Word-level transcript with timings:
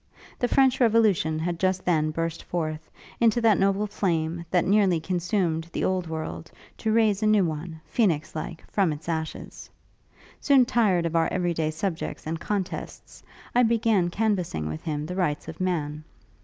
The 0.39 0.47
French 0.47 0.79
Revolution 0.81 1.37
had 1.37 1.59
just 1.59 1.85
then 1.85 2.09
burst 2.09 2.41
forth, 2.41 2.89
into 3.19 3.39
that 3.41 3.59
noble 3.59 3.85
flame 3.85 4.43
that 4.49 4.65
nearly 4.65 4.99
consumed 4.99 5.69
the 5.73 5.83
old 5.83 6.07
world, 6.07 6.49
to 6.79 6.91
raise 6.91 7.21
a 7.21 7.27
new 7.27 7.45
one, 7.45 7.79
phoenix 7.85 8.33
like, 8.35 8.63
from 8.71 8.91
its 8.91 9.07
ashes. 9.07 9.69
Soon 10.39 10.65
tired 10.65 11.05
of 11.05 11.15
our 11.15 11.27
every 11.31 11.53
day 11.53 11.69
subjects 11.69 12.25
and 12.25 12.39
contests, 12.39 13.21
I 13.53 13.61
began 13.61 14.09
canvassing 14.09 14.67
with 14.67 14.81
him 14.81 15.05
the 15.05 15.15
Rights 15.15 15.47
of 15.47 15.61
Man. 15.61 16.03